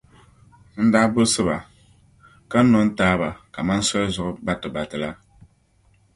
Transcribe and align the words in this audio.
N 0.83 0.85
daa 0.93 1.11
burisi 1.13 1.41
ba 1.49 1.57
ka 2.51 2.59
no 2.69 2.79
n-taai 2.87 3.17
ba 3.21 3.29
kaman 3.53 3.81
soli 3.87 4.07
zuɣu 4.15 4.31
batibati 4.45 4.97
la. 5.03 5.09